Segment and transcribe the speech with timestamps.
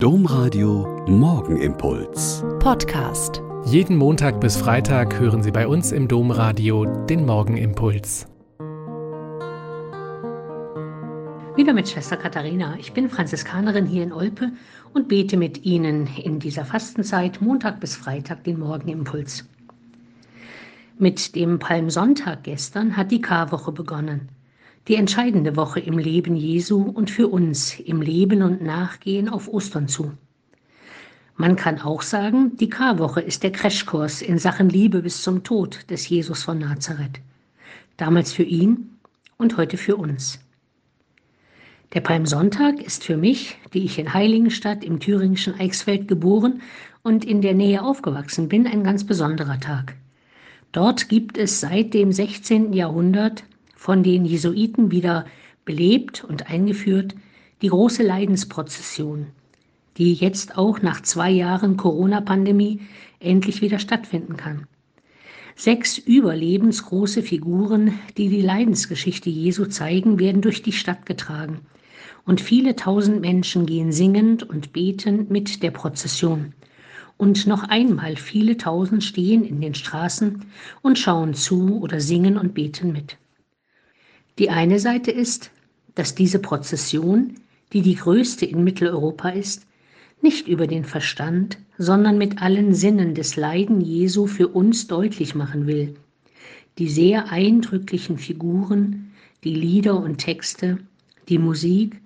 [0.00, 2.44] Domradio Morgenimpuls.
[2.60, 3.42] Podcast.
[3.64, 8.28] Jeden Montag bis Freitag hören Sie bei uns im Domradio den Morgenimpuls.
[11.56, 12.76] Wieder mit Schwester Katharina.
[12.78, 14.52] Ich bin Franziskanerin hier in Olpe
[14.94, 19.48] und bete mit Ihnen in dieser Fastenzeit Montag bis Freitag den Morgenimpuls.
[20.96, 24.28] Mit dem Palmsonntag gestern hat die Karwoche begonnen
[24.88, 29.86] die entscheidende Woche im Leben Jesu und für uns im Leben und Nachgehen auf Ostern
[29.86, 30.12] zu.
[31.36, 35.88] Man kann auch sagen, die Karwoche ist der Crashkurs in Sachen Liebe bis zum Tod
[35.90, 37.20] des Jesus von Nazareth.
[37.98, 38.98] Damals für ihn
[39.36, 40.40] und heute für uns.
[41.94, 46.60] Der Palmsonntag ist für mich, die ich in Heiligenstadt im thüringischen Eichsfeld geboren
[47.02, 49.94] und in der Nähe aufgewachsen bin, ein ganz besonderer Tag.
[50.72, 52.72] Dort gibt es seit dem 16.
[52.72, 53.44] Jahrhundert
[53.78, 55.24] von den Jesuiten wieder
[55.64, 57.14] belebt und eingeführt,
[57.62, 59.28] die große Leidensprozession,
[59.96, 62.80] die jetzt auch nach zwei Jahren Corona-Pandemie
[63.20, 64.66] endlich wieder stattfinden kann.
[65.54, 71.60] Sechs überlebensgroße Figuren, die die Leidensgeschichte Jesu zeigen, werden durch die Stadt getragen.
[72.26, 76.52] Und viele tausend Menschen gehen singend und betend mit der Prozession.
[77.16, 80.44] Und noch einmal viele tausend stehen in den Straßen
[80.82, 83.16] und schauen zu oder singen und beten mit.
[84.38, 85.50] Die eine Seite ist,
[85.96, 87.34] dass diese Prozession,
[87.72, 89.66] die die größte in Mitteleuropa ist,
[90.22, 95.66] nicht über den Verstand, sondern mit allen Sinnen des Leiden Jesu für uns deutlich machen
[95.66, 95.94] will.
[96.78, 100.78] Die sehr eindrücklichen Figuren, die Lieder und Texte,
[101.28, 102.00] die Musik,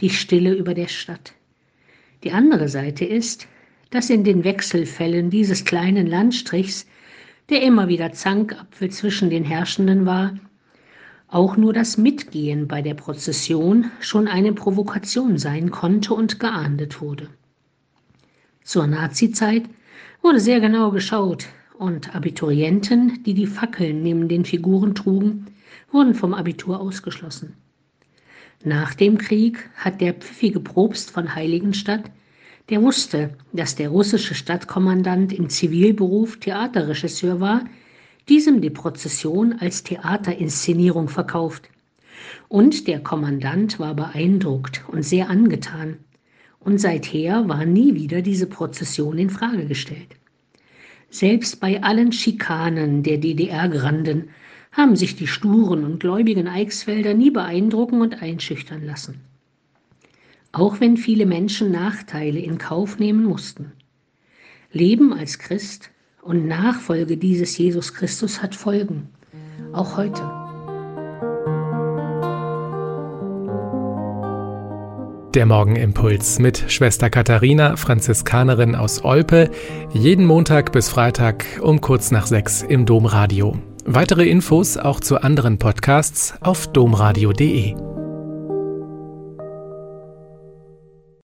[0.00, 1.32] die Stille über der Stadt.
[2.22, 3.48] Die andere Seite ist,
[3.90, 6.86] dass in den Wechselfällen dieses kleinen Landstrichs,
[7.50, 10.34] der immer wieder Zankapfel zwischen den Herrschenden war,
[11.32, 17.28] auch nur das Mitgehen bei der Prozession schon eine Provokation sein konnte und geahndet wurde.
[18.62, 19.64] Zur Nazizeit
[20.20, 21.46] wurde sehr genau geschaut
[21.78, 25.46] und Abiturienten, die die Fackeln neben den Figuren trugen,
[25.90, 27.54] wurden vom Abitur ausgeschlossen.
[28.62, 32.10] Nach dem Krieg hat der pfiffige Propst von Heiligenstadt,
[32.68, 37.64] der wusste, dass der russische Stadtkommandant im Zivilberuf Theaterregisseur war,
[38.28, 41.68] diesem die Prozession als Theaterinszenierung verkauft.
[42.48, 45.98] Und der Kommandant war beeindruckt und sehr angetan.
[46.60, 50.16] Und seither war nie wieder diese Prozession in Frage gestellt.
[51.10, 54.30] Selbst bei allen Schikanen der DDR-Granden
[54.72, 59.20] haben sich die sturen und gläubigen Eichsfelder nie beeindrucken und einschüchtern lassen.
[60.52, 63.72] Auch wenn viele Menschen Nachteile in Kauf nehmen mussten.
[64.72, 65.90] Leben als Christ
[66.22, 69.08] und Nachfolge dieses Jesus Christus hat Folgen,
[69.72, 70.22] auch heute.
[75.34, 79.50] Der Morgenimpuls mit Schwester Katharina, Franziskanerin aus Olpe,
[79.92, 83.56] jeden Montag bis Freitag um kurz nach sechs im Domradio.
[83.84, 87.91] Weitere Infos auch zu anderen Podcasts auf domradio.de.